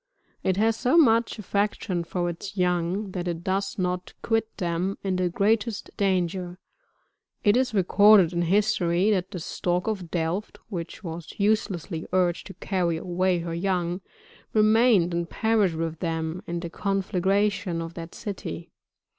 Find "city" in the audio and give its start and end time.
18.15-18.71